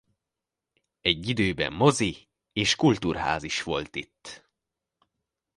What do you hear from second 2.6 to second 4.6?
kultúrház is volt itt.